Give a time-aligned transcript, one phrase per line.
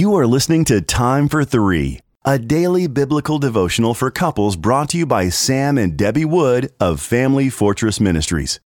[0.00, 4.96] You are listening to Time for Three, a daily biblical devotional for couples brought to
[4.96, 8.60] you by Sam and Debbie Wood of Family Fortress Ministries.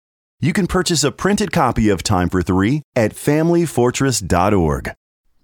[0.41, 4.91] You can purchase a printed copy of Time for Three at FamilyFortress.org.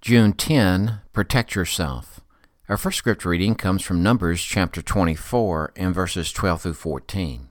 [0.01, 2.19] June 10 Protect Yourself.
[2.67, 7.47] Our first scripture reading comes from Numbers chapter 24 and verses 12 through 14.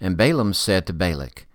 [0.00, 1.46] And Balaam said to Balak,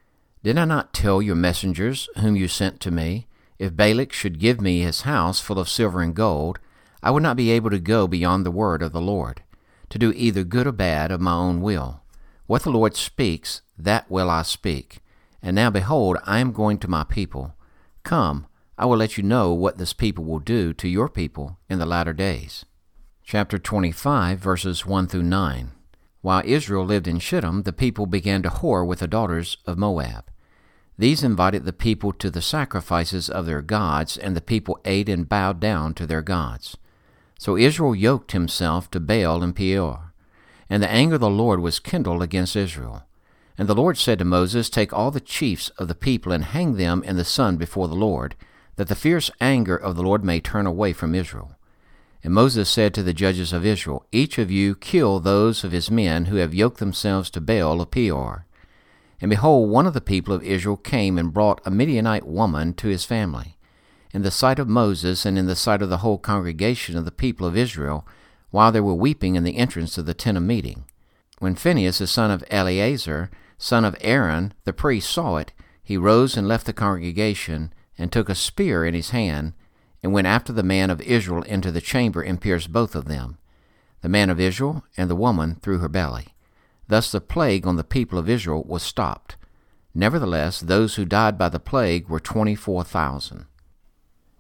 [0.44, 3.26] Did I not tell your messengers whom you sent to me?
[3.58, 6.60] If Balak should give me his house full of silver and gold,
[7.02, 9.44] I would not be able to go beyond the word of the Lord,
[9.90, 12.02] to do either good or bad of my own will.
[12.48, 15.00] What the Lord speaks, that will I speak.
[15.42, 17.56] And now behold, I am going to my people.
[18.04, 18.48] Come,
[18.78, 21.86] I will let you know what this people will do to your people in the
[21.86, 22.66] latter days.
[23.24, 25.72] Chapter 25, verses 1 through 9.
[26.22, 30.26] While Israel lived in Shittim, the people began to whore with the daughters of Moab.
[30.98, 35.28] These invited the people to the sacrifices of their gods, and the people ate and
[35.28, 36.78] bowed down to their gods.
[37.38, 40.14] So Israel yoked himself to Baal of Peor.
[40.70, 43.04] And the anger of the Lord was kindled against Israel.
[43.58, 46.76] And the Lord said to Moses, Take all the chiefs of the people and hang
[46.76, 48.36] them in the sun before the Lord,
[48.78, 51.56] that the fierce anger of the Lord may turn away from Israel.
[52.24, 55.92] And Moses said to the judges of Israel, Each of you kill those of his
[55.92, 58.46] men who have yoked themselves to Baal of Peor.
[59.22, 62.88] And behold, one of the people of Israel came and brought a Midianite woman to
[62.88, 63.58] his family.
[64.14, 67.12] In the sight of Moses and in the sight of the whole congregation of the
[67.12, 68.08] people of Israel,
[68.52, 70.86] while they were weeping in the entrance of the tent of meeting.
[71.40, 75.52] When Phinehas, the son of Eleazar, son of Aaron, the priest, saw it,
[75.84, 79.54] he rose and left the congregation, and took a spear in his hand,
[80.02, 83.38] and went after the man of Israel into the chamber and pierced both of them,
[84.02, 86.35] the man of Israel and the woman through her belly.
[86.88, 89.38] Thus the plague on the people of Israel was stopped.
[89.94, 93.46] Nevertheless, those who died by the plague were 24,000.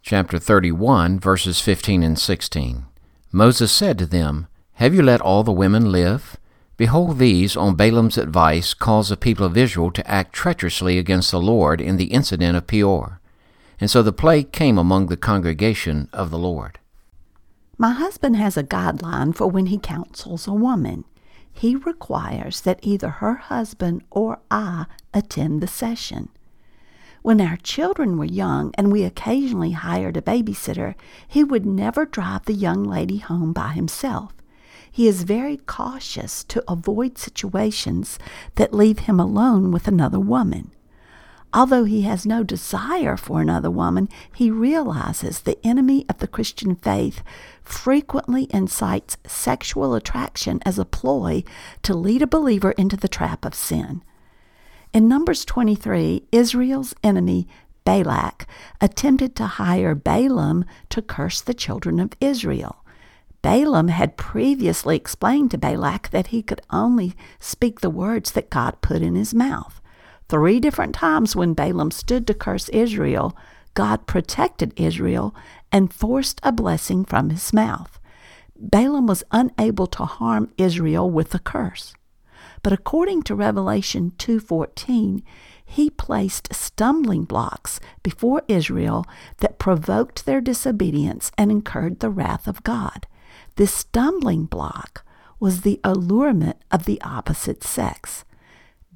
[0.01, 2.85] Chapter 31, verses 15 and 16.
[3.31, 6.37] Moses said to them, Have you let all the women live?
[6.77, 11.39] Behold, these, on Balaam's advice, caused the people of Israel to act treacherously against the
[11.39, 13.21] Lord in the incident of Peor.
[13.79, 16.79] And so the plague came among the congregation of the Lord.
[17.77, 21.05] My husband has a guideline for when he counsels a woman
[21.55, 26.29] he requires that either her husband or I attend the session.
[27.21, 30.95] When our children were young and we occasionally hired a babysitter,
[31.27, 34.33] he would never drive the young lady home by himself.
[34.91, 38.19] He is very cautious to avoid situations
[38.55, 40.71] that leave him alone with another woman.
[41.55, 46.75] Although he has no desire for another woman, he realizes the enemy of the Christian
[46.75, 47.23] faith
[47.63, 51.45] frequently incites sexual attraction as a ploy
[51.83, 54.03] to lead a believer into the trap of sin.
[54.91, 57.47] In Numbers 23, Israel's enemy
[57.85, 58.47] Balak
[58.81, 62.83] attempted to hire Balaam to curse the children of Israel.
[63.41, 68.81] Balaam had previously explained to Balak that he could only speak the words that God
[68.81, 69.79] put in his mouth.
[70.27, 73.37] Three different times when Balaam stood to curse Israel,
[73.75, 75.35] God protected Israel
[75.71, 77.99] and forced a blessing from his mouth.
[78.57, 81.93] Balaam was unable to harm Israel with the curse.
[82.63, 85.21] But according to Revelation 2:14,
[85.63, 89.05] he placed stumbling blocks before Israel
[89.37, 93.07] that provoked their disobedience and incurred the wrath of God.
[93.57, 95.05] This stumbling block
[95.39, 98.25] was the allurement of the opposite sex.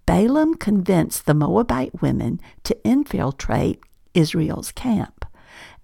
[0.10, 3.80] Balaam convinced the Moabite women to infiltrate
[4.16, 5.24] Israel's camp.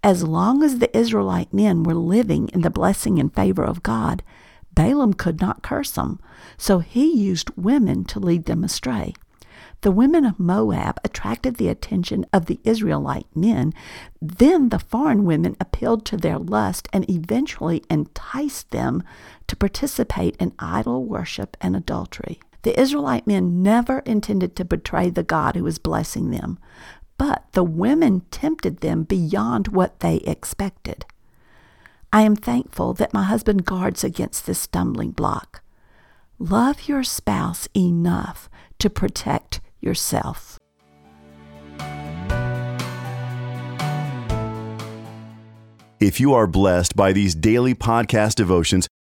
[0.03, 4.23] As long as the Israelite men were living in the blessing and favor of God,
[4.73, 6.19] Balaam could not curse them,
[6.57, 9.13] so he used women to lead them astray.
[9.81, 13.73] The women of Moab attracted the attention of the Israelite men.
[14.19, 19.03] Then the foreign women appealed to their lust and eventually enticed them
[19.45, 22.39] to participate in idol worship and adultery.
[22.65, 26.57] The Israelite men never intended to betray the God who was blessing them,
[27.15, 31.05] but the women tempted them beyond what they expected.
[32.11, 35.61] I am thankful that my husband guards against this stumbling block.
[36.39, 40.57] Love your spouse enough to protect yourself.
[45.99, 48.87] If you are blessed by these daily podcast devotions,